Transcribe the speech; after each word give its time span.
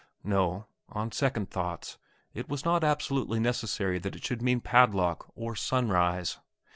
No; 0.23 0.65
on 0.89 1.11
second 1.11 1.51
thoughts, 1.51 1.99
it 2.33 2.49
was 2.49 2.65
not 2.65 2.83
absolutely 2.83 3.39
necessary 3.39 3.99
that 3.99 4.15
it 4.15 4.23
should 4.25 4.41
mean 4.41 4.59
padlock, 4.59 5.27
or 5.35 5.55
sunrise. 5.55 6.39